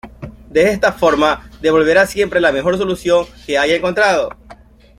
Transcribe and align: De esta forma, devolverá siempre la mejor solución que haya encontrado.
De 0.49 0.71
esta 0.71 0.93
forma, 0.93 1.47
devolverá 1.61 2.07
siempre 2.07 2.41
la 2.41 2.51
mejor 2.51 2.75
solución 2.75 3.27
que 3.45 3.59
haya 3.59 3.75
encontrado. 3.75 4.29